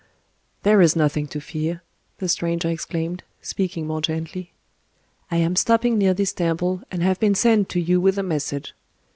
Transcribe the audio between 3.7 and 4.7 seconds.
more gently.